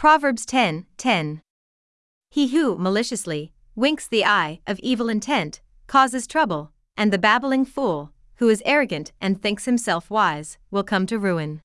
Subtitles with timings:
[0.00, 1.42] Proverbs 10 10.
[2.30, 8.10] He who maliciously winks the eye of evil intent causes trouble, and the babbling fool,
[8.36, 11.60] who is arrogant and thinks himself wise, will come to ruin.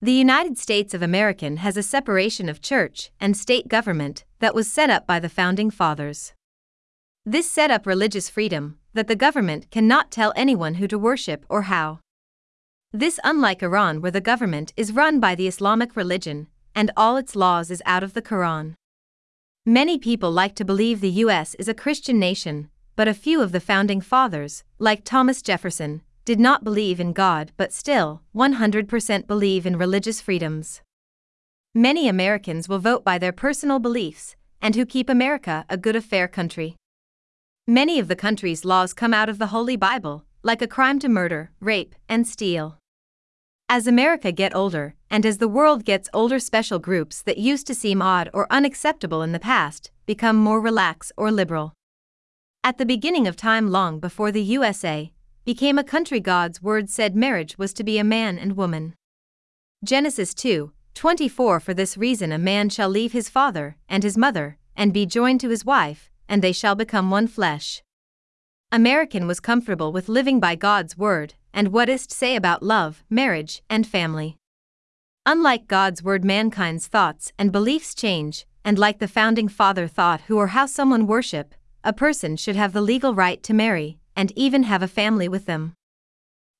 [0.00, 4.70] The United States of America has a separation of church and state government that was
[4.70, 6.34] set up by the founding fathers.
[7.26, 11.62] This set up religious freedom that the government cannot tell anyone who to worship or
[11.62, 11.98] how.
[12.92, 17.36] This unlike Iran where the government is run by the Islamic religion and all its
[17.36, 18.74] laws is out of the Quran.
[19.66, 23.52] Many people like to believe the US is a Christian nation, but a few of
[23.52, 29.66] the founding fathers, like Thomas Jefferson, did not believe in God but still 100% believe
[29.66, 30.82] in religious freedoms.
[31.74, 36.26] Many Americans will vote by their personal beliefs and who keep America a good affair
[36.26, 36.76] country.
[37.66, 41.08] Many of the country's laws come out of the Holy Bible, like a crime to
[41.08, 42.79] murder, rape, and steal.
[43.72, 47.74] As America get older, and as the world gets older special groups that used to
[47.74, 51.74] seem odd or unacceptable in the past, become more relaxed or liberal.
[52.64, 55.12] At the beginning of time long before the USA
[55.44, 58.96] became a country God's word said marriage was to be a man and woman.
[59.84, 64.58] Genesis 2, 24 For this reason a man shall leave his father and his mother,
[64.74, 67.84] and be joined to his wife, and they shall become one flesh.
[68.72, 73.62] American was comfortable with living by God's word, and what is say about love, marriage,
[73.68, 74.36] and family.
[75.26, 80.36] Unlike God's word, mankind's thoughts and beliefs change, and like the founding father thought who
[80.36, 84.64] or how someone worship, a person should have the legal right to marry, and even
[84.64, 85.74] have a family with them.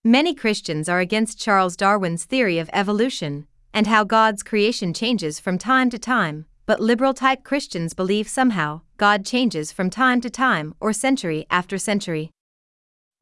[0.04, 5.58] Many Christians are against Charles Darwin's theory of evolution, and how God's creation changes from
[5.58, 10.74] time to time, but liberal type Christians believe somehow God changes from time to time
[10.80, 12.30] or century after century.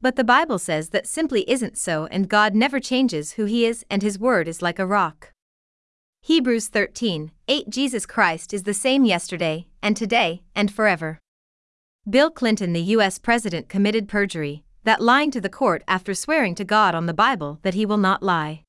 [0.01, 3.85] But the Bible says that simply isn't so, and God never changes who He is,
[3.89, 5.33] and His Word is like a rock.
[6.21, 11.19] Hebrews 13 8 Jesus Christ is the same yesterday, and today, and forever.
[12.09, 13.19] Bill Clinton, the U.S.
[13.19, 17.59] President, committed perjury, that lying to the court after swearing to God on the Bible
[17.63, 18.63] that he will not lie.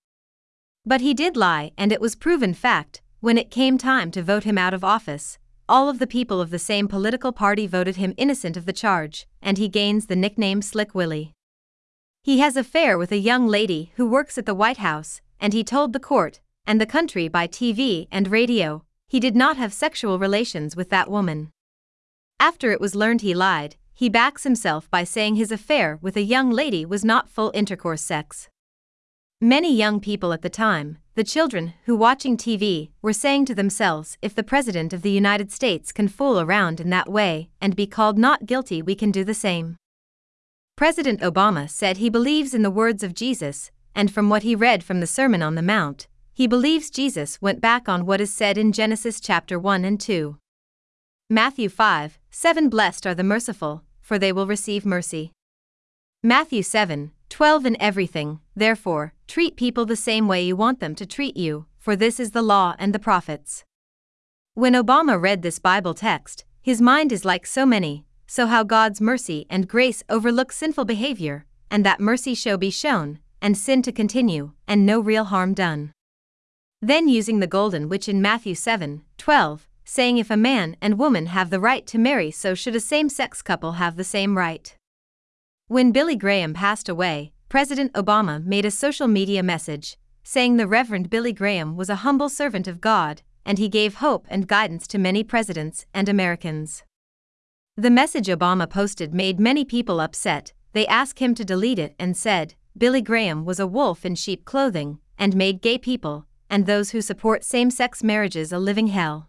[0.84, 4.44] But he did lie, and it was proven fact, when it came time to vote
[4.44, 5.38] him out of office,
[5.70, 9.28] all of the people of the same political party voted him innocent of the charge,
[9.41, 11.32] and he gains the nickname Slick Willie.
[12.25, 15.53] He has an affair with a young lady who works at the White House, and
[15.53, 19.72] he told the court and the country by TV and radio he did not have
[19.72, 21.50] sexual relations with that woman.
[22.41, 26.22] After it was learned he lied, he backs himself by saying his affair with a
[26.22, 28.48] young lady was not full intercourse sex.
[29.42, 34.18] Many young people at the time, the children who watching TV, were saying to themselves
[34.20, 37.86] if the President of the United States can fool around in that way and be
[37.86, 39.76] called not guilty, we can do the same.
[40.76, 44.84] President Obama said he believes in the words of Jesus, and from what he read
[44.84, 48.58] from the Sermon on the Mount, he believes Jesus went back on what is said
[48.58, 50.36] in Genesis chapter 1 and 2.
[51.30, 55.32] Matthew 5 7 Blessed are the merciful, for they will receive mercy.
[56.22, 61.06] Matthew 7 12 In everything, therefore, treat people the same way you want them to
[61.06, 63.64] treat you, for this is the law and the prophets.
[64.54, 69.00] When Obama read this Bible text, his mind is like so many, so how God's
[69.00, 73.92] mercy and grace overlook sinful behavior, and that mercy shall be shown, and sin to
[73.92, 75.92] continue, and no real harm done.
[76.82, 81.26] Then using the golden which in Matthew 7 12, saying if a man and woman
[81.26, 84.76] have the right to marry, so should a same sex couple have the same right.
[85.70, 91.08] When Billy Graham passed away, President Obama made a social media message saying the Reverend
[91.10, 94.98] Billy Graham was a humble servant of God and he gave hope and guidance to
[94.98, 96.82] many presidents and Americans.
[97.76, 100.53] The message Obama posted made many people upset.
[100.72, 104.44] They asked him to delete it and said, Billy Graham was a wolf in sheep
[104.44, 109.28] clothing and made gay people and those who support same sex marriages a living hell.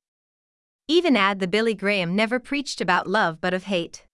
[0.88, 4.08] Even add the Billy Graham never preached about love but of hate.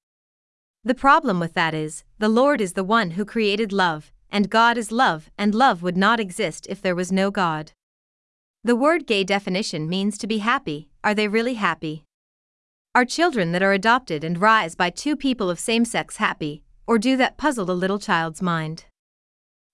[0.88, 4.78] The problem with that is, the Lord is the one who created love, and God
[4.78, 7.74] is love, and love would not exist if there was no God.
[8.64, 10.88] The word gay definition means to be happy.
[11.04, 12.06] Are they really happy?
[12.96, 16.98] Are children that are adopted and rise by two people of same sex happy, or
[16.98, 18.86] do that puzzle a little child's mind?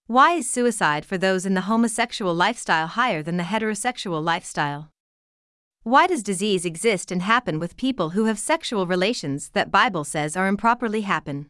[0.08, 4.90] Why is suicide for those in the homosexual lifestyle higher than the heterosexual lifestyle?
[5.84, 10.38] Why does disease exist and happen with people who have sexual relations that Bible says
[10.38, 11.48] are improperly happen?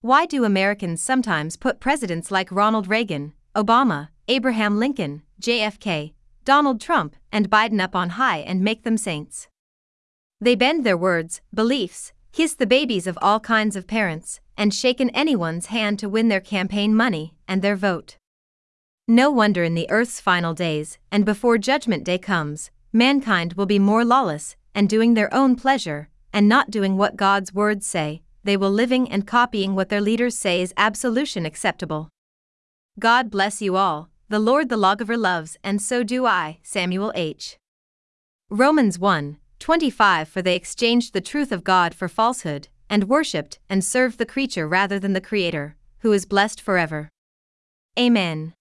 [0.00, 6.12] Why do Americans sometimes put presidents like Ronald Reagan, Obama, Abraham Lincoln, JFK,
[6.44, 9.46] Donald Trump, and Biden up on high and make them saints?
[10.40, 15.08] They bend their words, beliefs, kiss the babies of all kinds of parents, and shaken
[15.10, 18.16] anyone's hand to win their campaign money and their vote.
[19.06, 23.78] No wonder in the earth's final days, and before Judgment Day comes, mankind will be
[23.78, 28.56] more lawless, and doing their own pleasure, and not doing what God's words say, they
[28.56, 32.08] will living and copying what their leaders say is absolution acceptable.
[32.98, 37.58] God bless you all, the Lord the lawgiver loves, and so do I, Samuel H.
[38.50, 43.84] Romans 1 25 For they exchanged the truth of God for falsehood, and worshipped and
[43.84, 47.08] served the creature rather than the Creator, who is blessed forever.
[47.98, 48.54] Amen.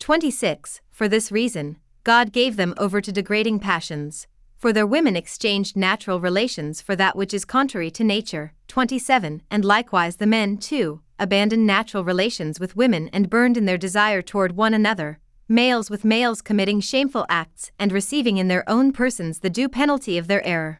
[0.00, 4.26] 26 For this reason, God gave them over to degrading passions,
[4.56, 8.52] for their women exchanged natural relations for that which is contrary to nature.
[8.68, 13.78] 27 And likewise the men, too, abandoned natural relations with women and burned in their
[13.78, 15.18] desire toward one another,
[15.48, 20.16] males with males committing shameful acts and receiving in their own persons the due penalty
[20.16, 20.78] of their error.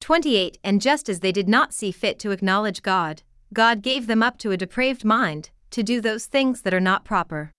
[0.00, 3.22] 28 And just as they did not see fit to acknowledge God,
[3.52, 7.04] God gave them up to a depraved mind, to do those things that are not
[7.04, 7.50] proper.